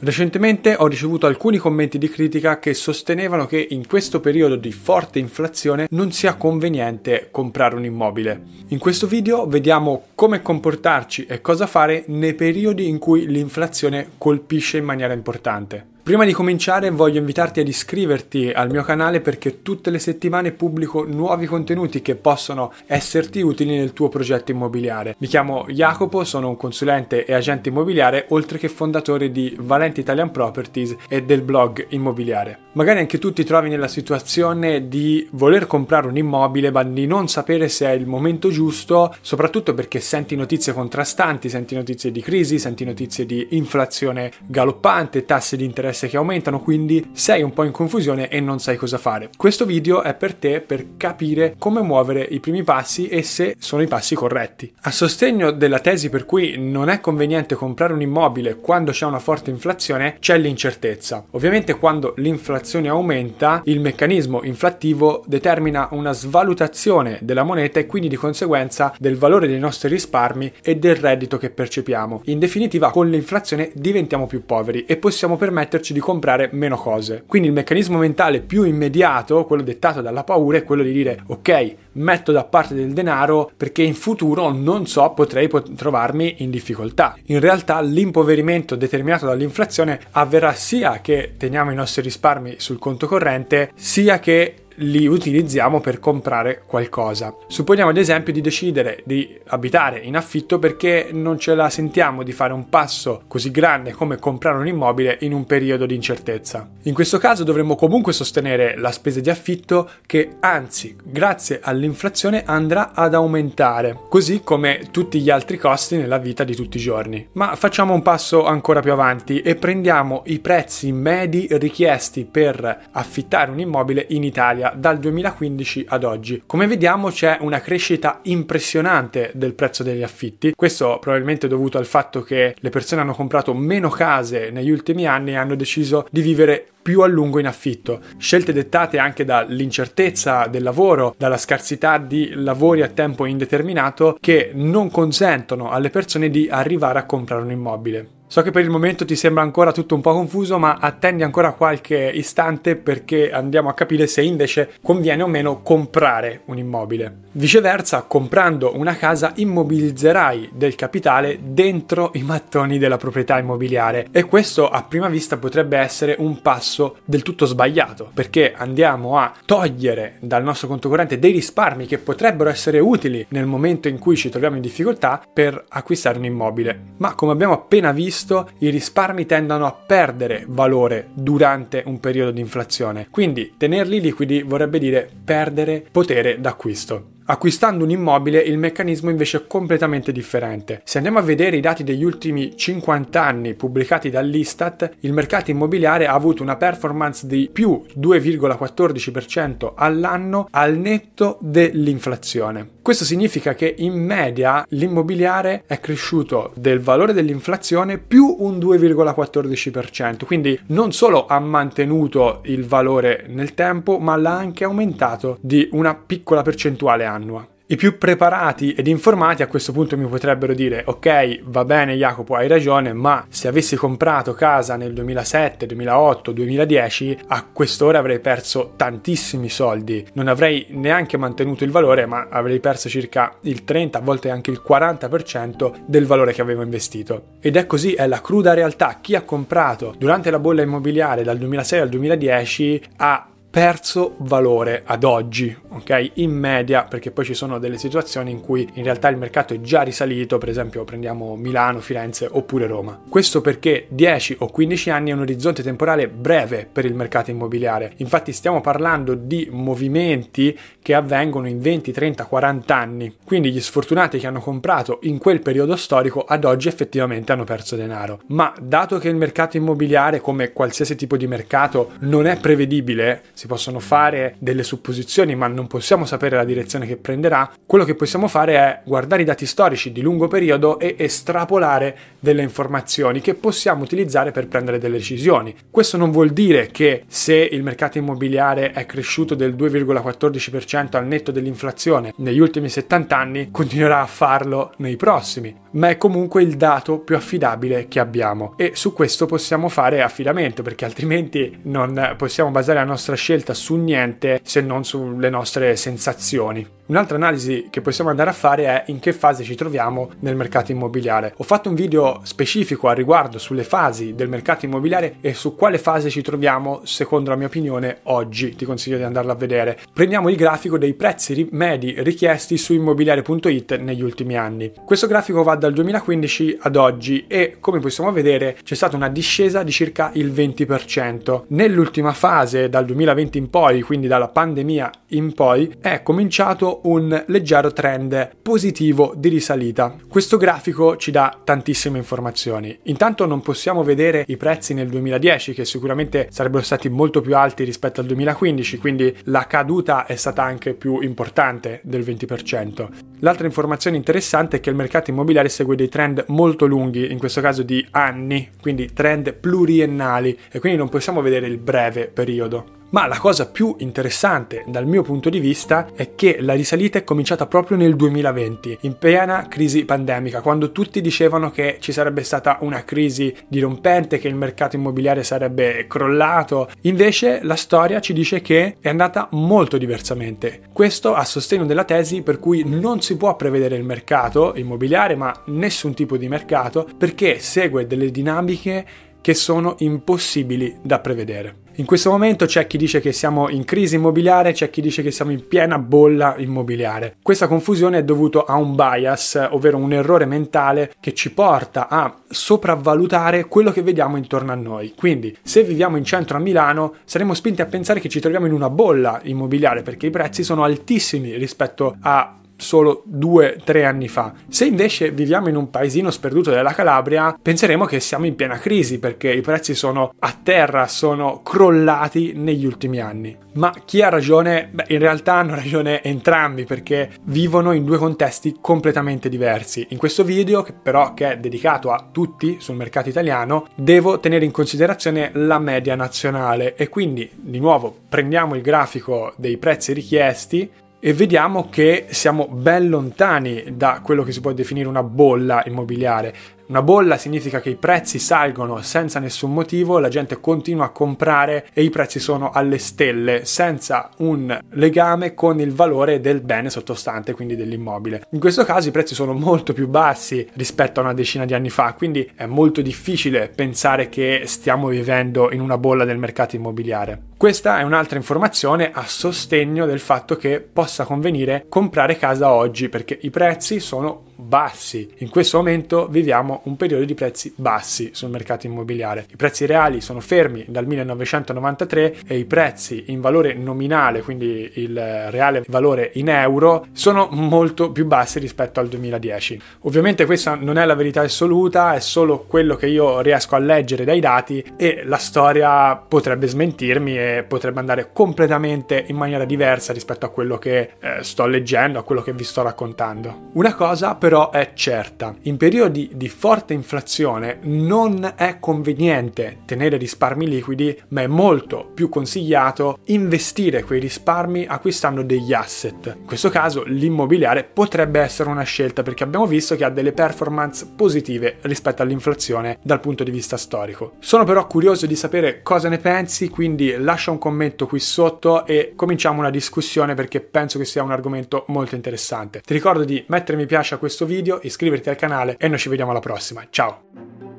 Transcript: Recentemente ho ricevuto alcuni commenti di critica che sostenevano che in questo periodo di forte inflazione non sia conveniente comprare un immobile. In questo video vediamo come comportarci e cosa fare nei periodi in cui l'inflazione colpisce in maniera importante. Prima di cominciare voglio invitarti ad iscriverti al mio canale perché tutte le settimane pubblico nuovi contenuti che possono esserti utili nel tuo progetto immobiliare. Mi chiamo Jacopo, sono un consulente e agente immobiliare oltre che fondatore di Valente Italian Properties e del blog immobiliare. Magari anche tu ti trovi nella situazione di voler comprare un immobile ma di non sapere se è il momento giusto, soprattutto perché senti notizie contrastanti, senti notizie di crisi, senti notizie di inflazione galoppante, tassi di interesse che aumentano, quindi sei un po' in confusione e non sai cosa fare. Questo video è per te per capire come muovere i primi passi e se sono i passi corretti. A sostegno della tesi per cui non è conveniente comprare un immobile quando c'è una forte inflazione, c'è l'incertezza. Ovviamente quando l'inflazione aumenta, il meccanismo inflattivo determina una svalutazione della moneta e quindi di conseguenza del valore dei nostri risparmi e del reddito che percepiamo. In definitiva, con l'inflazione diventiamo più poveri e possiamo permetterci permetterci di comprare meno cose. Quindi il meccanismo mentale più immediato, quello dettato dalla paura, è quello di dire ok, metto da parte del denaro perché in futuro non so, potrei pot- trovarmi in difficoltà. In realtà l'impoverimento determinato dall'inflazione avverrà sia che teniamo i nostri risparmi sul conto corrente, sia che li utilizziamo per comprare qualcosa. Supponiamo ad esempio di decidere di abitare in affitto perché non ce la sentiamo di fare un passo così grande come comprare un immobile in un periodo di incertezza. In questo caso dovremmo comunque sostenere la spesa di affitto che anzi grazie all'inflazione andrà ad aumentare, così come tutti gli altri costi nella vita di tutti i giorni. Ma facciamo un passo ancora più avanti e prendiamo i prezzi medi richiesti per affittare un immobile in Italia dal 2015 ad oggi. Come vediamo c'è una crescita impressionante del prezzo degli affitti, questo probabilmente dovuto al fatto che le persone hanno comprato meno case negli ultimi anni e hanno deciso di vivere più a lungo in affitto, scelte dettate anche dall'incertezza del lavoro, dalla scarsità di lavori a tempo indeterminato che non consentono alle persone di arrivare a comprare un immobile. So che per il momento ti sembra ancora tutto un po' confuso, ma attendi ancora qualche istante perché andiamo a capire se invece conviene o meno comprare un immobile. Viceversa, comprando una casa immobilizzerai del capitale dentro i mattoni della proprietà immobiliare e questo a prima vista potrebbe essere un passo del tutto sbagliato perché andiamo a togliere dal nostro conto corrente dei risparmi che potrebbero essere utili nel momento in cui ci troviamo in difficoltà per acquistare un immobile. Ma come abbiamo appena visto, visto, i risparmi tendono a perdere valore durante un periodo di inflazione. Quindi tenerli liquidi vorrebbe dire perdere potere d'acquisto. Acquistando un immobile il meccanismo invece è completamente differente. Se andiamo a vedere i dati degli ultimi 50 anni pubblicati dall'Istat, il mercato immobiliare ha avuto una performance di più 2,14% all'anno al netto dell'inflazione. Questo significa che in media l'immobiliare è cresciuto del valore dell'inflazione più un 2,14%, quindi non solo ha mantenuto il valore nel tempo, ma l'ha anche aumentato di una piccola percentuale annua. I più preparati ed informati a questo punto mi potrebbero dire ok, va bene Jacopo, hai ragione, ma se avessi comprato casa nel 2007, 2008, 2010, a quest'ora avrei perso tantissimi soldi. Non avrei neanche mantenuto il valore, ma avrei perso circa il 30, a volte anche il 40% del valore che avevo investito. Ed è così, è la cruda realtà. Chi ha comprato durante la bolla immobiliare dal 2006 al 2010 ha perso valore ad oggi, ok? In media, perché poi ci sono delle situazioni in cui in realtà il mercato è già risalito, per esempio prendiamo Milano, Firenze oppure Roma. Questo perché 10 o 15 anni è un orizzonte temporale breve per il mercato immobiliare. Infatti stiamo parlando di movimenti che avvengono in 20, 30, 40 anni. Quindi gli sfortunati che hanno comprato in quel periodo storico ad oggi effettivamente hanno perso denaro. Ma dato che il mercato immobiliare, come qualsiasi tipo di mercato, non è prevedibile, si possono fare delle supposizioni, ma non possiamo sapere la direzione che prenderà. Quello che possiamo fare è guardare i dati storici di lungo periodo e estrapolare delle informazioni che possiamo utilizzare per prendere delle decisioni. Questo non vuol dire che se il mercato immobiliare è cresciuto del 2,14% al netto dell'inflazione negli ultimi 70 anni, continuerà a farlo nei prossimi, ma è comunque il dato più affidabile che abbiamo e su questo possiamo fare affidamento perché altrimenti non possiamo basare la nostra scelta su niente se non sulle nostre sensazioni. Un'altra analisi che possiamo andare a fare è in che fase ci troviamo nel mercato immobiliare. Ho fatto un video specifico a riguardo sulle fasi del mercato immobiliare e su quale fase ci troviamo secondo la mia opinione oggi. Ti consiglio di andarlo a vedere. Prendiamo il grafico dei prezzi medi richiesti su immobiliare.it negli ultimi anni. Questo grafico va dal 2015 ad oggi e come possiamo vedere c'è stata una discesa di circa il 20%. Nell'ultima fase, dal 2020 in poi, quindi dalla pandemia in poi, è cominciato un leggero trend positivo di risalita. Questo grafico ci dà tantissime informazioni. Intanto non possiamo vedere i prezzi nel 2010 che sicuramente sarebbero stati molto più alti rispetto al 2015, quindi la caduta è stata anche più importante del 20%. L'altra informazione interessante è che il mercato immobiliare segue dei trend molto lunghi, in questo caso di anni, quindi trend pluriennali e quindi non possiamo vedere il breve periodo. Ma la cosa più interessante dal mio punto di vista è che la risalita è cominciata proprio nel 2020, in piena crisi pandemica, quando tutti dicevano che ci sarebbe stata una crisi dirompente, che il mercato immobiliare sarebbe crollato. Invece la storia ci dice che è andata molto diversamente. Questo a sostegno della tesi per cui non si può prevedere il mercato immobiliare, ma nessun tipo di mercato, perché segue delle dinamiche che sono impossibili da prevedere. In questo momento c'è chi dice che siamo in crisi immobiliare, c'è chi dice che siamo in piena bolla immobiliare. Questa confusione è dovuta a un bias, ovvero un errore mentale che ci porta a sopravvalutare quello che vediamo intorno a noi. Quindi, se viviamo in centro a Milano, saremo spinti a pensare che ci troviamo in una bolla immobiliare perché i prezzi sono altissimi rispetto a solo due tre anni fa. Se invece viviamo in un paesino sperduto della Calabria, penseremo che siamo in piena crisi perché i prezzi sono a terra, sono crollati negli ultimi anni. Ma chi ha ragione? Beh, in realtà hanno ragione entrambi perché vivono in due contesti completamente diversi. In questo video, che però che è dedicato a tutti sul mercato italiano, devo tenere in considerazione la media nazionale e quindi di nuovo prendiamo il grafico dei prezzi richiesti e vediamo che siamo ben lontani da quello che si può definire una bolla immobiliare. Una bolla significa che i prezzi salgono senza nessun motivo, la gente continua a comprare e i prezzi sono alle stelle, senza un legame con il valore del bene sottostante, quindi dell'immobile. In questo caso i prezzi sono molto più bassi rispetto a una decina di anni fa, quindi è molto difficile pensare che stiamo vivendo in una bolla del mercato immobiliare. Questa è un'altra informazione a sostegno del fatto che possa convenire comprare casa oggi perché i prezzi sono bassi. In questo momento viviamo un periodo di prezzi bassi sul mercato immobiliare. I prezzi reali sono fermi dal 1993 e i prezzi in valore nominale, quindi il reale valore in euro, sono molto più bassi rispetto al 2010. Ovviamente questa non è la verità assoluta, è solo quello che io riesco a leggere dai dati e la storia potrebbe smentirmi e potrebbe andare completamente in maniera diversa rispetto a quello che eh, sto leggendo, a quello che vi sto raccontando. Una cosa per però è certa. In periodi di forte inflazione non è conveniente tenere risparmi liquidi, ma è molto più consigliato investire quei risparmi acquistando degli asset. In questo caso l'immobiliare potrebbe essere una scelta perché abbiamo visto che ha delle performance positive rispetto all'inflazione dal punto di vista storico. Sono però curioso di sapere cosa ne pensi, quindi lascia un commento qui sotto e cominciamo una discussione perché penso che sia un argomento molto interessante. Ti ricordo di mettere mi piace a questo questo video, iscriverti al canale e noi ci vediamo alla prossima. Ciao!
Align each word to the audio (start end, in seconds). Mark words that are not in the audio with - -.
Recentemente 0.00 0.76
ho 0.78 0.86
ricevuto 0.86 1.26
alcuni 1.26 1.56
commenti 1.58 1.98
di 1.98 2.08
critica 2.08 2.60
che 2.60 2.72
sostenevano 2.72 3.46
che 3.46 3.66
in 3.70 3.84
questo 3.88 4.20
periodo 4.20 4.54
di 4.54 4.70
forte 4.70 5.18
inflazione 5.18 5.88
non 5.90 6.12
sia 6.12 6.34
conveniente 6.34 7.28
comprare 7.32 7.74
un 7.74 7.84
immobile. 7.84 8.40
In 8.68 8.78
questo 8.78 9.08
video 9.08 9.48
vediamo 9.48 10.04
come 10.14 10.40
comportarci 10.40 11.26
e 11.26 11.40
cosa 11.40 11.66
fare 11.66 12.04
nei 12.06 12.34
periodi 12.34 12.86
in 12.86 12.98
cui 12.98 13.26
l'inflazione 13.26 14.10
colpisce 14.18 14.76
in 14.78 14.84
maniera 14.84 15.14
importante. 15.14 15.96
Prima 16.08 16.24
di 16.24 16.32
cominciare 16.32 16.88
voglio 16.88 17.18
invitarti 17.18 17.60
ad 17.60 17.68
iscriverti 17.68 18.50
al 18.50 18.70
mio 18.70 18.82
canale 18.82 19.20
perché 19.20 19.60
tutte 19.60 19.90
le 19.90 19.98
settimane 19.98 20.52
pubblico 20.52 21.04
nuovi 21.04 21.44
contenuti 21.44 22.00
che 22.00 22.16
possono 22.16 22.72
esserti 22.86 23.42
utili 23.42 23.76
nel 23.76 23.92
tuo 23.92 24.08
progetto 24.08 24.50
immobiliare. 24.50 25.16
Mi 25.18 25.26
chiamo 25.26 25.66
Jacopo, 25.68 26.24
sono 26.24 26.48
un 26.48 26.56
consulente 26.56 27.26
e 27.26 27.34
agente 27.34 27.68
immobiliare 27.68 28.24
oltre 28.30 28.56
che 28.56 28.70
fondatore 28.70 29.30
di 29.30 29.54
Valente 29.60 30.00
Italian 30.00 30.30
Properties 30.30 30.96
e 31.10 31.24
del 31.24 31.42
blog 31.42 31.88
immobiliare. 31.90 32.58
Magari 32.72 33.00
anche 33.00 33.18
tu 33.18 33.34
ti 33.34 33.44
trovi 33.44 33.68
nella 33.68 33.86
situazione 33.86 34.88
di 34.88 35.28
voler 35.32 35.66
comprare 35.66 36.06
un 36.06 36.16
immobile 36.16 36.70
ma 36.70 36.84
di 36.84 37.06
non 37.06 37.28
sapere 37.28 37.68
se 37.68 37.86
è 37.86 37.90
il 37.90 38.06
momento 38.06 38.48
giusto, 38.48 39.14
soprattutto 39.20 39.74
perché 39.74 40.00
senti 40.00 40.36
notizie 40.36 40.72
contrastanti, 40.72 41.50
senti 41.50 41.74
notizie 41.74 42.10
di 42.10 42.22
crisi, 42.22 42.58
senti 42.58 42.86
notizie 42.86 43.26
di 43.26 43.48
inflazione 43.50 44.32
galoppante, 44.46 45.26
tassi 45.26 45.58
di 45.58 45.66
interesse 45.66 45.96
che 46.06 46.16
aumentano, 46.16 46.60
quindi 46.60 47.10
sei 47.12 47.42
un 47.42 47.52
po' 47.52 47.64
in 47.64 47.72
confusione 47.72 48.28
e 48.28 48.40
non 48.40 48.60
sai 48.60 48.76
cosa 48.76 48.98
fare. 48.98 49.30
Questo 49.36 49.64
video 49.64 50.02
è 50.02 50.14
per 50.14 50.34
te 50.34 50.60
per 50.60 50.96
capire 50.96 51.56
come 51.58 51.80
muovere 51.80 52.22
i 52.22 52.40
primi 52.40 52.62
passi 52.62 53.08
e 53.08 53.22
se 53.22 53.56
sono 53.58 53.82
i 53.82 53.88
passi 53.88 54.14
corretti. 54.14 54.72
A 54.82 54.90
sostegno 54.90 55.50
della 55.50 55.80
tesi 55.80 56.10
per 56.10 56.24
cui 56.24 56.56
non 56.58 56.88
è 56.88 57.00
conveniente 57.00 57.54
comprare 57.54 57.92
un 57.92 58.02
immobile 58.02 58.56
quando 58.56 58.92
c'è 58.92 59.06
una 59.06 59.18
forte 59.18 59.50
inflazione, 59.50 60.16
c'è 60.20 60.38
l'incertezza. 60.38 61.24
Ovviamente 61.30 61.74
quando 61.74 62.14
l'inflazione 62.18 62.88
aumenta, 62.88 63.62
il 63.64 63.80
meccanismo 63.80 64.42
inflattivo 64.44 65.24
determina 65.26 65.88
una 65.92 66.12
svalutazione 66.12 67.18
della 67.22 67.42
moneta 67.42 67.80
e 67.80 67.86
quindi 67.86 68.08
di 68.08 68.16
conseguenza 68.16 68.94
del 68.98 69.16
valore 69.16 69.46
dei 69.46 69.58
nostri 69.58 69.88
risparmi 69.88 70.52
e 70.62 70.76
del 70.76 70.96
reddito 70.96 71.38
che 71.38 71.50
percepiamo. 71.50 72.22
In 72.26 72.38
definitiva, 72.38 72.90
con 72.90 73.08
l'inflazione 73.08 73.70
diventiamo 73.74 74.26
più 74.26 74.44
poveri 74.44 74.84
e 74.84 74.96
possiamo 74.96 75.36
permetterci 75.36 75.87
permetterci 75.88 75.92
di 75.92 76.00
comprare 76.00 76.48
meno 76.52 76.76
cose. 76.76 77.24
Quindi 77.26 77.48
il 77.48 77.54
meccanismo 77.54 77.98
mentale 77.98 78.40
più 78.40 78.64
immediato, 78.64 79.44
quello 79.44 79.62
dettato 79.62 80.00
dalla 80.00 80.24
paura, 80.24 80.58
è 80.58 80.64
quello 80.64 80.82
di 80.82 80.92
dire 80.92 81.22
ok, 81.26 81.74
metto 81.92 82.32
da 82.32 82.44
parte 82.44 82.74
del 82.74 82.92
denaro 82.92 83.50
perché 83.56 83.82
in 83.82 83.94
futuro 83.94 84.50
non 84.52 84.86
so, 84.86 85.10
potrei 85.10 85.48
pot- 85.48 85.74
trovarmi 85.74 86.36
in 86.38 86.50
difficoltà. 86.50 87.16
In 87.26 87.40
realtà 87.40 87.80
l'impoverimento 87.80 88.76
determinato 88.76 89.26
dall'inflazione 89.26 90.00
avverrà 90.12 90.52
sia 90.52 91.00
che 91.00 91.34
teniamo 91.36 91.70
i 91.70 91.74
nostri 91.74 92.02
risparmi 92.02 92.56
sul 92.58 92.78
conto 92.78 93.06
corrente, 93.06 93.70
sia 93.74 94.18
che 94.18 94.54
li 94.78 95.06
utilizziamo 95.06 95.80
per 95.80 95.98
comprare 95.98 96.62
qualcosa. 96.66 97.34
Supponiamo 97.46 97.90
ad 97.90 97.96
esempio 97.96 98.32
di 98.32 98.40
decidere 98.40 99.02
di 99.04 99.38
abitare 99.46 99.98
in 100.00 100.16
affitto 100.16 100.58
perché 100.58 101.08
non 101.12 101.38
ce 101.38 101.54
la 101.54 101.70
sentiamo 101.70 102.22
di 102.22 102.32
fare 102.32 102.52
un 102.52 102.68
passo 102.68 103.22
così 103.26 103.50
grande 103.50 103.92
come 103.92 104.18
comprare 104.18 104.58
un 104.58 104.66
immobile 104.66 105.18
in 105.20 105.32
un 105.32 105.46
periodo 105.46 105.86
di 105.86 105.94
incertezza. 105.94 106.68
In 106.82 106.94
questo 106.94 107.18
caso 107.18 107.44
dovremmo 107.44 107.74
comunque 107.74 108.12
sostenere 108.12 108.76
la 108.76 108.92
spesa 108.92 109.20
di 109.20 109.30
affitto 109.30 109.90
che 110.06 110.36
anzi 110.40 110.96
grazie 111.02 111.60
all'inflazione 111.62 112.42
andrà 112.44 112.92
ad 112.94 113.14
aumentare, 113.14 113.98
così 114.08 114.42
come 114.44 114.88
tutti 114.90 115.20
gli 115.20 115.30
altri 115.30 115.58
costi 115.58 115.96
nella 115.96 116.18
vita 116.18 116.44
di 116.44 116.54
tutti 116.54 116.76
i 116.76 116.80
giorni. 116.80 117.28
Ma 117.32 117.56
facciamo 117.56 117.94
un 117.94 118.02
passo 118.02 118.44
ancora 118.44 118.80
più 118.80 118.92
avanti 118.92 119.40
e 119.40 119.54
prendiamo 119.54 120.22
i 120.26 120.38
prezzi 120.38 120.92
medi 120.92 121.46
richiesti 121.50 122.24
per 122.24 122.86
affittare 122.92 123.50
un 123.50 123.58
immobile 123.58 124.06
in 124.10 124.22
Italia 124.22 124.67
dal 124.76 124.98
2015 124.98 125.86
ad 125.88 126.04
oggi. 126.04 126.42
Come 126.46 126.66
vediamo 126.66 127.10
c'è 127.10 127.38
una 127.40 127.60
crescita 127.60 128.20
impressionante 128.22 129.30
del 129.34 129.54
prezzo 129.54 129.82
degli 129.82 130.02
affitti, 130.02 130.52
questo 130.54 130.98
probabilmente 131.00 131.48
dovuto 131.48 131.78
al 131.78 131.86
fatto 131.86 132.22
che 132.22 132.54
le 132.58 132.70
persone 132.70 133.00
hanno 133.00 133.14
comprato 133.14 133.54
meno 133.54 133.88
case 133.88 134.50
negli 134.50 134.70
ultimi 134.70 135.06
anni 135.06 135.32
e 135.32 135.36
hanno 135.36 135.54
deciso 135.54 136.06
di 136.10 136.20
vivere 136.20 136.66
più 136.88 137.02
a 137.02 137.06
lungo 137.06 137.38
in 137.38 137.46
affitto, 137.46 138.00
scelte 138.16 138.52
dettate 138.52 138.96
anche 138.96 139.26
dall'incertezza 139.26 140.46
del 140.46 140.62
lavoro, 140.62 141.14
dalla 141.18 141.36
scarsità 141.36 141.98
di 141.98 142.30
lavori 142.32 142.80
a 142.80 142.88
tempo 142.88 143.26
indeterminato 143.26 144.16
che 144.18 144.52
non 144.54 144.90
consentono 144.90 145.70
alle 145.70 145.90
persone 145.90 146.30
di 146.30 146.48
arrivare 146.50 146.98
a 146.98 147.04
comprare 147.04 147.42
un 147.42 147.50
immobile. 147.50 148.17
So 148.30 148.42
che 148.42 148.50
per 148.50 148.62
il 148.62 148.68
momento 148.68 149.06
ti 149.06 149.16
sembra 149.16 149.42
ancora 149.42 149.72
tutto 149.72 149.94
un 149.94 150.02
po' 150.02 150.12
confuso, 150.12 150.58
ma 150.58 150.76
attendi 150.78 151.22
ancora 151.22 151.52
qualche 151.52 152.10
istante 152.12 152.76
perché 152.76 153.32
andiamo 153.32 153.70
a 153.70 153.74
capire 153.74 154.06
se 154.06 154.20
invece 154.20 154.72
conviene 154.82 155.22
o 155.22 155.26
meno 155.26 155.62
comprare 155.62 156.42
un 156.44 156.58
immobile. 156.58 157.20
Viceversa, 157.32 158.02
comprando 158.02 158.76
una 158.76 158.96
casa 158.96 159.32
immobilizzerai 159.34 160.50
del 160.52 160.74
capitale 160.74 161.38
dentro 161.40 162.10
i 162.14 162.22
mattoni 162.22 162.76
della 162.76 162.98
proprietà 162.98 163.38
immobiliare 163.38 164.08
e 164.12 164.24
questo 164.24 164.68
a 164.68 164.82
prima 164.82 165.08
vista 165.08 165.38
potrebbe 165.38 165.78
essere 165.78 166.14
un 166.18 166.42
passo 166.42 166.96
del 167.06 167.22
tutto 167.22 167.46
sbagliato 167.46 168.10
perché 168.12 168.52
andiamo 168.54 169.16
a 169.16 169.32
togliere 169.46 170.16
dal 170.20 170.42
nostro 170.42 170.68
conto 170.68 170.90
corrente 170.90 171.18
dei 171.18 171.32
risparmi 171.32 171.86
che 171.86 171.96
potrebbero 171.96 172.50
essere 172.50 172.78
utili 172.78 173.24
nel 173.30 173.46
momento 173.46 173.88
in 173.88 173.98
cui 173.98 174.16
ci 174.16 174.28
troviamo 174.28 174.56
in 174.56 174.62
difficoltà 174.62 175.22
per 175.32 175.64
acquistare 175.68 176.18
un 176.18 176.26
immobile. 176.26 176.78
Ma 176.98 177.14
come 177.14 177.32
abbiamo 177.32 177.54
appena 177.54 177.90
visto, 177.92 178.16
visto, 178.18 178.50
i 178.58 178.70
risparmi 178.70 179.26
tendono 179.26 179.66
a 179.66 179.72
perdere 179.72 180.44
valore 180.48 181.08
durante 181.12 181.84
un 181.86 182.00
periodo 182.00 182.32
di 182.32 182.40
inflazione. 182.40 183.06
Quindi 183.10 183.54
tenerli 183.56 184.00
liquidi 184.00 184.42
vorrebbe 184.42 184.80
dire 184.80 185.08
perdere 185.24 185.84
potere 185.90 186.40
d'acquisto. 186.40 187.16
Acquistando 187.30 187.84
un 187.84 187.90
immobile 187.90 188.40
il 188.40 188.56
meccanismo 188.56 189.10
invece 189.10 189.36
è 189.36 189.46
completamente 189.46 190.12
differente. 190.12 190.80
Se 190.84 190.96
andiamo 190.96 191.18
a 191.18 191.22
vedere 191.22 191.58
i 191.58 191.60
dati 191.60 191.84
degli 191.84 192.02
ultimi 192.02 192.56
50 192.56 193.22
anni 193.22 193.52
pubblicati 193.52 194.08
dall'Istat, 194.08 194.92
il 195.00 195.12
mercato 195.12 195.50
immobiliare 195.50 196.06
ha 196.06 196.14
avuto 196.14 196.42
una 196.42 196.56
performance 196.56 197.26
di 197.26 197.50
più 197.52 197.84
2,14% 197.98 199.72
all'anno 199.76 200.48
al 200.50 200.78
netto 200.78 201.36
dell'inflazione. 201.42 202.76
Questo 202.88 203.04
significa 203.04 203.54
che 203.54 203.74
in 203.76 204.02
media 204.02 204.64
l'immobiliare 204.70 205.64
è 205.66 205.78
cresciuto 205.78 206.52
del 206.54 206.80
valore 206.80 207.12
dell'inflazione 207.12 207.98
più 207.98 208.36
un 208.38 208.56
2,14%, 208.56 210.24
quindi 210.24 210.58
non 210.68 210.92
solo 210.92 211.26
ha 211.26 211.38
mantenuto 211.38 212.40
il 212.44 212.64
valore 212.64 213.26
nel 213.28 213.52
tempo, 213.52 213.98
ma 213.98 214.16
l'ha 214.16 214.34
anche 214.34 214.64
aumentato 214.64 215.36
di 215.42 215.68
una 215.72 215.94
piccola 215.94 216.40
percentuale 216.40 217.04
annua. 217.04 217.46
I 217.70 217.76
più 217.76 217.98
preparati 217.98 218.72
ed 218.72 218.86
informati 218.86 219.42
a 219.42 219.46
questo 219.46 219.72
punto 219.72 219.94
mi 219.98 220.06
potrebbero 220.06 220.54
dire 220.54 220.84
ok, 220.86 221.40
va 221.42 221.66
bene 221.66 221.96
Jacopo, 221.96 222.34
hai 222.34 222.48
ragione, 222.48 222.94
ma 222.94 223.26
se 223.28 223.46
avessi 223.46 223.76
comprato 223.76 224.32
casa 224.32 224.76
nel 224.76 224.94
2007, 224.94 225.66
2008, 225.66 226.32
2010, 226.32 227.18
a 227.26 227.44
quest'ora 227.52 227.98
avrei 227.98 228.20
perso 228.20 228.72
tantissimi 228.74 229.50
soldi. 229.50 230.02
Non 230.14 230.28
avrei 230.28 230.68
neanche 230.70 231.18
mantenuto 231.18 231.64
il 231.64 231.70
valore, 231.70 232.06
ma 232.06 232.28
avrei 232.30 232.58
perso 232.58 232.88
circa 232.88 233.36
il 233.42 233.64
30, 233.64 233.98
a 233.98 234.00
volte 234.00 234.30
anche 234.30 234.50
il 234.50 234.62
40% 234.66 235.82
del 235.84 236.06
valore 236.06 236.32
che 236.32 236.40
avevo 236.40 236.62
investito. 236.62 237.36
Ed 237.38 237.56
è 237.56 237.66
così, 237.66 237.92
è 237.92 238.06
la 238.06 238.22
cruda 238.22 238.54
realtà. 238.54 238.96
Chi 239.02 239.14
ha 239.14 239.24
comprato 239.24 239.94
durante 239.98 240.30
la 240.30 240.38
bolla 240.38 240.62
immobiliare 240.62 241.22
dal 241.22 241.36
2006 241.36 241.80
al 241.80 241.88
2010 241.90 242.82
ha 242.96 243.28
perso 243.50 244.16
valore 244.18 244.82
ad 244.84 245.04
oggi, 245.04 245.56
ok? 245.70 246.10
In 246.14 246.32
media, 246.32 246.84
perché 246.84 247.10
poi 247.10 247.24
ci 247.24 247.34
sono 247.34 247.58
delle 247.58 247.78
situazioni 247.78 248.30
in 248.30 248.40
cui 248.40 248.68
in 248.74 248.84
realtà 248.84 249.08
il 249.08 249.16
mercato 249.16 249.54
è 249.54 249.60
già 249.60 249.82
risalito, 249.82 250.38
per 250.38 250.50
esempio 250.50 250.84
prendiamo 250.84 251.34
Milano, 251.34 251.80
Firenze 251.80 252.28
oppure 252.30 252.66
Roma. 252.66 253.00
Questo 253.08 253.40
perché 253.40 253.86
10 253.88 254.36
o 254.40 254.48
15 254.48 254.90
anni 254.90 255.10
è 255.10 255.14
un 255.14 255.20
orizzonte 255.20 255.62
temporale 255.62 256.08
breve 256.08 256.68
per 256.70 256.84
il 256.84 256.94
mercato 256.94 257.30
immobiliare. 257.30 257.92
Infatti 257.96 258.32
stiamo 258.32 258.60
parlando 258.60 259.14
di 259.14 259.48
movimenti 259.50 260.56
che 260.82 260.94
avvengono 260.94 261.48
in 261.48 261.58
20, 261.58 261.90
30, 261.90 262.24
40 262.26 262.76
anni. 262.76 263.16
Quindi 263.24 263.50
gli 263.50 263.60
sfortunati 263.60 264.18
che 264.18 264.26
hanno 264.26 264.40
comprato 264.40 264.98
in 265.02 265.18
quel 265.18 265.40
periodo 265.40 265.74
storico 265.76 266.24
ad 266.24 266.44
oggi 266.44 266.68
effettivamente 266.68 267.32
hanno 267.32 267.44
perso 267.44 267.76
denaro. 267.76 268.20
Ma 268.26 268.52
dato 268.60 268.98
che 268.98 269.08
il 269.08 269.16
mercato 269.16 269.56
immobiliare, 269.56 270.20
come 270.20 270.52
qualsiasi 270.52 270.96
tipo 270.96 271.16
di 271.16 271.26
mercato, 271.26 271.92
non 272.00 272.26
è 272.26 272.38
prevedibile, 272.38 273.22
si 273.38 273.46
possono 273.46 273.78
fare 273.78 274.34
delle 274.40 274.64
supposizioni, 274.64 275.36
ma 275.36 275.46
non 275.46 275.68
possiamo 275.68 276.04
sapere 276.04 276.34
la 276.34 276.42
direzione 276.42 276.88
che 276.88 276.96
prenderà. 276.96 277.48
Quello 277.64 277.84
che 277.84 277.94
possiamo 277.94 278.26
fare 278.26 278.56
è 278.56 278.80
guardare 278.84 279.22
i 279.22 279.24
dati 279.24 279.46
storici 279.46 279.92
di 279.92 280.00
lungo 280.00 280.26
periodo 280.26 280.80
e 280.80 280.96
estrapolare 280.98 281.96
delle 282.18 282.42
informazioni 282.42 283.20
che 283.20 283.34
possiamo 283.34 283.84
utilizzare 283.84 284.32
per 284.32 284.48
prendere 284.48 284.78
delle 284.78 284.96
decisioni. 284.96 285.54
Questo 285.70 285.96
non 285.96 286.10
vuol 286.10 286.30
dire 286.30 286.70
che 286.72 287.04
se 287.06 287.36
il 287.36 287.62
mercato 287.62 287.98
immobiliare 287.98 288.72
è 288.72 288.84
cresciuto 288.86 289.36
del 289.36 289.54
2,14% 289.54 290.96
al 290.96 291.06
netto 291.06 291.30
dell'inflazione 291.30 292.14
negli 292.16 292.40
ultimi 292.40 292.68
70 292.68 293.16
anni, 293.16 293.50
continuerà 293.52 294.00
a 294.00 294.06
farlo 294.06 294.72
nei 294.78 294.96
prossimi, 294.96 295.54
ma 295.72 295.90
è 295.90 295.96
comunque 295.96 296.42
il 296.42 296.56
dato 296.56 296.98
più 296.98 297.14
affidabile 297.14 297.86
che 297.86 298.00
abbiamo 298.00 298.54
e 298.56 298.72
su 298.74 298.92
questo 298.92 299.26
possiamo 299.26 299.68
fare 299.68 300.02
affidamento 300.02 300.64
perché 300.64 300.84
altrimenti 300.84 301.60
non 301.62 302.14
possiamo 302.16 302.50
basare 302.50 302.80
la 302.80 302.84
nostra 302.84 303.14
scelta 303.14 303.26
su 303.54 303.76
niente 303.76 304.40
se 304.42 304.60
non 304.60 304.84
sulle 304.84 305.30
nostre 305.30 305.76
sensazioni. 305.76 306.77
Un'altra 306.88 307.16
analisi 307.16 307.66
che 307.68 307.82
possiamo 307.82 308.08
andare 308.08 308.30
a 308.30 308.32
fare 308.32 308.64
è 308.64 308.84
in 308.86 308.98
che 308.98 309.12
fase 309.12 309.44
ci 309.44 309.54
troviamo 309.54 310.08
nel 310.20 310.36
mercato 310.36 310.72
immobiliare. 310.72 311.34
Ho 311.36 311.44
fatto 311.44 311.68
un 311.68 311.74
video 311.74 312.20
specifico 312.22 312.88
a 312.88 312.94
riguardo 312.94 313.38
sulle 313.38 313.62
fasi 313.62 314.14
del 314.14 314.30
mercato 314.30 314.64
immobiliare 314.64 315.16
e 315.20 315.34
su 315.34 315.54
quale 315.54 315.76
fase 315.76 316.08
ci 316.08 316.22
troviamo 316.22 316.80
secondo 316.84 317.28
la 317.28 317.36
mia 317.36 317.48
opinione 317.48 317.98
oggi. 318.04 318.54
Ti 318.56 318.64
consiglio 318.64 318.96
di 318.96 319.02
andarlo 319.02 319.32
a 319.32 319.34
vedere. 319.34 319.78
Prendiamo 319.92 320.30
il 320.30 320.36
grafico 320.36 320.78
dei 320.78 320.94
prezzi 320.94 321.46
medi 321.50 321.94
richiesti 321.98 322.56
su 322.56 322.72
immobiliare.it 322.72 323.76
negli 323.80 324.02
ultimi 324.02 324.38
anni. 324.38 324.72
Questo 324.82 325.06
grafico 325.06 325.42
va 325.42 325.56
dal 325.56 325.74
2015 325.74 326.60
ad 326.62 326.76
oggi 326.76 327.26
e 327.28 327.58
come 327.60 327.80
possiamo 327.80 328.12
vedere 328.12 328.56
c'è 328.64 328.74
stata 328.74 328.96
una 328.96 329.10
discesa 329.10 329.62
di 329.62 329.72
circa 329.72 330.10
il 330.14 330.32
20%. 330.32 331.42
Nell'ultima 331.48 332.14
fase, 332.14 332.70
dal 332.70 332.86
2020 332.86 333.36
in 333.36 333.50
poi, 333.50 333.82
quindi 333.82 334.06
dalla 334.06 334.28
pandemia 334.28 334.90
in 335.08 335.34
poi, 335.34 335.70
è 335.82 336.02
cominciato 336.02 336.76
un 336.84 337.24
leggero 337.26 337.72
trend 337.72 338.30
positivo 338.40 339.12
di 339.16 339.28
risalita. 339.28 339.96
Questo 340.08 340.36
grafico 340.36 340.96
ci 340.96 341.10
dà 341.10 341.40
tantissime 341.42 341.98
informazioni. 341.98 342.78
Intanto 342.84 343.26
non 343.26 343.40
possiamo 343.40 343.82
vedere 343.82 344.24
i 344.26 344.36
prezzi 344.36 344.74
nel 344.74 344.88
2010 344.88 345.54
che 345.54 345.64
sicuramente 345.64 346.28
sarebbero 346.30 346.62
stati 346.62 346.88
molto 346.88 347.20
più 347.20 347.36
alti 347.36 347.64
rispetto 347.64 348.00
al 348.00 348.06
2015, 348.06 348.78
quindi 348.78 349.14
la 349.24 349.46
caduta 349.46 350.06
è 350.06 350.16
stata 350.16 350.42
anche 350.42 350.74
più 350.74 351.00
importante 351.00 351.80
del 351.82 352.02
20%. 352.02 352.88
L'altra 353.20 353.46
informazione 353.46 353.96
interessante 353.96 354.58
è 354.58 354.60
che 354.60 354.70
il 354.70 354.76
mercato 354.76 355.10
immobiliare 355.10 355.48
segue 355.48 355.76
dei 355.76 355.88
trend 355.88 356.24
molto 356.28 356.66
lunghi, 356.66 357.10
in 357.10 357.18
questo 357.18 357.40
caso 357.40 357.62
di 357.62 357.84
anni, 357.90 358.50
quindi 358.60 358.92
trend 358.92 359.34
pluriennali 359.34 360.38
e 360.50 360.60
quindi 360.60 360.78
non 360.78 360.88
possiamo 360.88 361.20
vedere 361.20 361.46
il 361.46 361.58
breve 361.58 362.06
periodo. 362.06 362.77
Ma 362.90 363.06
la 363.06 363.18
cosa 363.18 363.46
più 363.50 363.74
interessante 363.80 364.64
dal 364.66 364.86
mio 364.86 365.02
punto 365.02 365.28
di 365.28 365.40
vista 365.40 365.88
è 365.94 366.14
che 366.14 366.38
la 366.40 366.54
risalita 366.54 366.98
è 366.98 367.04
cominciata 367.04 367.46
proprio 367.46 367.76
nel 367.76 367.94
2020, 367.96 368.78
in 368.82 368.96
piena 368.96 369.46
crisi 369.46 369.84
pandemica, 369.84 370.40
quando 370.40 370.72
tutti 370.72 371.02
dicevano 371.02 371.50
che 371.50 371.76
ci 371.80 371.92
sarebbe 371.92 372.22
stata 372.22 372.56
una 372.62 372.84
crisi 372.84 373.34
dirompente, 373.46 374.18
che 374.18 374.28
il 374.28 374.34
mercato 374.36 374.76
immobiliare 374.76 375.22
sarebbe 375.22 375.86
crollato. 375.86 376.70
Invece 376.82 377.40
la 377.42 377.56
storia 377.56 378.00
ci 378.00 378.14
dice 378.14 378.40
che 378.40 378.76
è 378.80 378.88
andata 378.88 379.28
molto 379.32 379.76
diversamente. 379.76 380.62
Questo 380.72 381.14
a 381.14 381.26
sostegno 381.26 381.66
della 381.66 381.84
tesi 381.84 382.22
per 382.22 382.38
cui 382.38 382.62
non 382.64 383.02
si 383.02 383.18
può 383.18 383.36
prevedere 383.36 383.76
il 383.76 383.84
mercato 383.84 384.54
immobiliare, 384.56 385.14
ma 385.14 385.42
nessun 385.48 385.92
tipo 385.92 386.16
di 386.16 386.28
mercato, 386.28 386.88
perché 386.96 387.38
segue 387.38 387.86
delle 387.86 388.10
dinamiche 388.10 388.86
che 389.20 389.34
sono 389.34 389.76
impossibili 389.78 390.76
da 390.82 390.98
prevedere. 391.00 391.66
In 391.78 391.84
questo 391.84 392.10
momento 392.10 392.44
c'è 392.44 392.66
chi 392.66 392.76
dice 392.76 392.98
che 392.98 393.12
siamo 393.12 393.48
in 393.48 393.64
crisi 393.64 393.94
immobiliare, 393.94 394.50
c'è 394.50 394.68
chi 394.68 394.80
dice 394.80 395.00
che 395.00 395.12
siamo 395.12 395.30
in 395.30 395.46
piena 395.46 395.78
bolla 395.78 396.34
immobiliare. 396.36 397.18
Questa 397.22 397.46
confusione 397.46 397.98
è 397.98 398.02
dovuta 398.02 398.46
a 398.46 398.56
un 398.56 398.74
bias, 398.74 399.46
ovvero 399.50 399.76
un 399.76 399.92
errore 399.92 400.26
mentale 400.26 400.92
che 400.98 401.14
ci 401.14 401.32
porta 401.32 401.86
a 401.86 402.12
sopravvalutare 402.28 403.44
quello 403.44 403.70
che 403.70 403.82
vediamo 403.82 404.16
intorno 404.16 404.50
a 404.50 404.56
noi. 404.56 404.92
Quindi, 404.96 405.36
se 405.40 405.62
viviamo 405.62 405.96
in 405.96 406.04
centro 406.04 406.36
a 406.36 406.40
Milano, 406.40 406.94
saremo 407.04 407.32
spinti 407.32 407.62
a 407.62 407.66
pensare 407.66 408.00
che 408.00 408.08
ci 408.08 408.18
troviamo 408.18 408.46
in 408.46 408.52
una 408.52 408.70
bolla 408.70 409.20
immobiliare 409.22 409.82
perché 409.82 410.06
i 410.06 410.10
prezzi 410.10 410.42
sono 410.42 410.64
altissimi 410.64 411.36
rispetto 411.36 411.96
a 412.00 412.38
solo 412.58 413.02
due 413.06 413.58
tre 413.64 413.84
anni 413.84 414.08
fa. 414.08 414.34
Se 414.48 414.66
invece 414.66 415.10
viviamo 415.10 415.48
in 415.48 415.56
un 415.56 415.70
paesino 415.70 416.10
sperduto 416.10 416.50
della 416.50 416.74
Calabria, 416.74 417.38
penseremo 417.40 417.86
che 417.86 418.00
siamo 418.00 418.26
in 418.26 418.34
piena 418.34 418.58
crisi 418.58 418.98
perché 418.98 419.32
i 419.32 419.40
prezzi 419.40 419.74
sono 419.74 420.12
a 420.18 420.36
terra, 420.42 420.86
sono 420.88 421.40
crollati 421.42 422.32
negli 422.34 422.66
ultimi 422.66 423.00
anni. 423.00 423.36
Ma 423.54 423.72
chi 423.84 424.02
ha 424.02 424.08
ragione? 424.08 424.68
Beh, 424.70 424.84
in 424.88 424.98
realtà 424.98 425.34
hanno 425.34 425.54
ragione 425.54 426.02
entrambi 426.02 426.64
perché 426.64 427.10
vivono 427.22 427.72
in 427.72 427.84
due 427.84 427.98
contesti 427.98 428.56
completamente 428.60 429.28
diversi. 429.28 429.86
In 429.90 429.98
questo 429.98 430.24
video, 430.24 430.62
che 430.62 430.72
però 430.72 431.14
che 431.14 431.32
è 431.32 431.38
dedicato 431.38 431.90
a 431.90 432.08
tutti 432.10 432.56
sul 432.60 432.76
mercato 432.76 433.08
italiano, 433.08 433.68
devo 433.74 434.20
tenere 434.20 434.44
in 434.44 434.50
considerazione 434.50 435.30
la 435.34 435.58
media 435.58 435.94
nazionale 435.94 436.74
e 436.76 436.88
quindi 436.88 437.30
di 437.34 437.58
nuovo 437.58 437.96
prendiamo 438.08 438.54
il 438.54 438.62
grafico 438.62 439.32
dei 439.36 439.56
prezzi 439.56 439.92
richiesti 439.92 440.70
e 441.00 441.12
vediamo 441.12 441.68
che 441.68 442.06
siamo 442.10 442.48
ben 442.48 442.88
lontani 442.88 443.76
da 443.76 444.00
quello 444.02 444.22
che 444.22 444.32
si 444.32 444.40
può 444.40 444.52
definire 444.52 444.88
una 444.88 445.02
bolla 445.02 445.62
immobiliare. 445.66 446.34
Una 446.68 446.82
bolla 446.82 447.16
significa 447.16 447.62
che 447.62 447.70
i 447.70 447.76
prezzi 447.76 448.18
salgono 448.18 448.82
senza 448.82 449.18
nessun 449.20 449.54
motivo, 449.54 449.98
la 449.98 450.10
gente 450.10 450.38
continua 450.38 450.84
a 450.84 450.90
comprare 450.90 451.68
e 451.72 451.82
i 451.82 451.88
prezzi 451.88 452.20
sono 452.20 452.50
alle 452.50 452.76
stelle, 452.76 453.46
senza 453.46 454.10
un 454.18 454.56
legame 454.72 455.32
con 455.32 455.60
il 455.60 455.72
valore 455.72 456.20
del 456.20 456.42
bene 456.42 456.68
sottostante, 456.68 457.32
quindi 457.32 457.56
dell'immobile. 457.56 458.26
In 458.32 458.38
questo 458.38 458.64
caso 458.64 458.88
i 458.88 458.92
prezzi 458.92 459.14
sono 459.14 459.32
molto 459.32 459.72
più 459.72 459.88
bassi 459.88 460.46
rispetto 460.56 461.00
a 461.00 461.04
una 461.04 461.14
decina 461.14 461.46
di 461.46 461.54
anni 461.54 461.70
fa, 461.70 461.94
quindi 461.94 462.30
è 462.34 462.44
molto 462.44 462.82
difficile 462.82 463.48
pensare 463.48 464.10
che 464.10 464.42
stiamo 464.44 464.88
vivendo 464.88 465.50
in 465.50 465.62
una 465.62 465.78
bolla 465.78 466.04
del 466.04 466.18
mercato 466.18 466.54
immobiliare. 466.54 467.28
Questa 467.38 467.78
è 467.78 467.82
un'altra 467.82 468.18
informazione 468.18 468.90
a 468.92 469.04
sostegno 469.06 469.86
del 469.86 470.00
fatto 470.00 470.36
che 470.36 470.60
possa 470.60 471.04
convenire 471.04 471.64
comprare 471.66 472.18
casa 472.18 472.52
oggi 472.52 472.90
perché 472.90 473.18
i 473.22 473.30
prezzi 473.30 473.80
sono 473.80 474.27
bassi. 474.48 475.08
In 475.18 475.28
questo 475.28 475.58
momento 475.58 476.08
viviamo 476.08 476.62
un 476.64 476.76
periodo 476.76 477.04
di 477.04 477.14
prezzi 477.14 477.52
bassi 477.54 478.10
sul 478.14 478.30
mercato 478.30 478.66
immobiliare. 478.66 479.26
I 479.30 479.36
prezzi 479.36 479.66
reali 479.66 480.00
sono 480.00 480.20
fermi 480.20 480.64
dal 480.68 480.86
1993 480.86 482.16
e 482.26 482.38
i 482.38 482.46
prezzi 482.46 483.04
in 483.08 483.20
valore 483.20 483.52
nominale, 483.52 484.22
quindi 484.22 484.70
il 484.76 484.98
reale 485.28 485.62
valore 485.68 486.12
in 486.14 486.30
euro, 486.30 486.86
sono 486.92 487.28
molto 487.30 487.92
più 487.92 488.06
bassi 488.06 488.38
rispetto 488.38 488.80
al 488.80 488.88
2010. 488.88 489.60
Ovviamente 489.80 490.24
questa 490.24 490.54
non 490.54 490.78
è 490.78 490.86
la 490.86 490.94
verità 490.94 491.20
assoluta, 491.20 491.94
è 491.94 492.00
solo 492.00 492.44
quello 492.48 492.74
che 492.76 492.86
io 492.86 493.20
riesco 493.20 493.54
a 493.54 493.58
leggere 493.58 494.04
dai 494.04 494.20
dati 494.20 494.64
e 494.76 495.02
la 495.04 495.18
storia 495.18 495.94
potrebbe 495.96 496.46
smentirmi 496.46 497.18
e 497.18 497.44
potrebbe 497.46 497.80
andare 497.80 498.10
completamente 498.14 499.04
in 499.08 499.16
maniera 499.16 499.44
diversa 499.44 499.92
rispetto 499.92 500.24
a 500.24 500.30
quello 500.30 500.56
che 500.56 500.92
eh, 500.98 501.22
sto 501.22 501.46
leggendo, 501.46 501.98
a 501.98 502.02
quello 502.02 502.22
che 502.22 502.32
vi 502.32 502.44
sto 502.44 502.62
raccontando. 502.62 503.50
Una 503.52 503.74
cosa 503.74 504.14
per 504.14 504.36
però 504.38 504.50
è 504.50 504.72
certa. 504.74 505.34
In 505.42 505.56
periodi 505.56 506.10
di 506.14 506.28
forte 506.28 506.72
inflazione 506.72 507.58
non 507.62 508.34
è 508.36 508.58
conveniente 508.60 509.58
tenere 509.64 509.96
risparmi 509.96 510.46
liquidi, 510.46 510.96
ma 511.08 511.22
è 511.22 511.26
molto 511.26 511.90
più 511.92 512.08
consigliato 512.08 512.98
investire 513.06 513.82
quei 513.82 513.98
risparmi 513.98 514.66
acquistando 514.68 515.22
degli 515.22 515.52
asset. 515.52 516.14
In 516.20 516.26
questo 516.26 516.50
caso 516.50 516.84
l'immobiliare 516.84 517.64
potrebbe 517.64 518.20
essere 518.20 518.48
una 518.48 518.62
scelta 518.62 519.02
perché 519.02 519.24
abbiamo 519.24 519.46
visto 519.46 519.74
che 519.74 519.84
ha 519.84 519.90
delle 519.90 520.12
performance 520.12 520.86
positive 520.94 521.56
rispetto 521.62 522.02
all'inflazione 522.02 522.78
dal 522.82 523.00
punto 523.00 523.24
di 523.24 523.32
vista 523.32 523.56
storico. 523.56 524.12
Sono 524.20 524.44
però 524.44 524.68
curioso 524.68 525.06
di 525.06 525.16
sapere 525.16 525.62
cosa 525.62 525.88
ne 525.88 525.98
pensi, 525.98 526.48
quindi 526.48 526.94
lascia 526.96 527.32
un 527.32 527.38
commento 527.38 527.86
qui 527.86 527.98
sotto 527.98 528.66
e 528.66 528.92
cominciamo 528.94 529.40
una 529.40 529.50
discussione 529.50 530.14
perché 530.14 530.40
penso 530.40 530.78
che 530.78 530.84
sia 530.84 531.02
un 531.02 531.10
argomento 531.10 531.64
molto 531.68 531.96
interessante. 531.96 532.60
Ti 532.60 532.72
ricordo 532.72 533.02
di 533.04 533.24
mettere 533.26 533.58
mi 533.58 533.66
piace 533.66 533.94
a 533.94 533.98
questo 533.98 534.18
questo 534.18 534.27
video, 534.28 534.60
iscriverti 534.62 535.08
al 535.08 535.16
canale 535.16 535.56
e 535.58 535.66
noi 535.66 535.78
ci 535.78 535.88
vediamo 535.88 536.12
alla 536.12 536.20
prossima. 536.20 536.64
Ciao! 536.70 537.57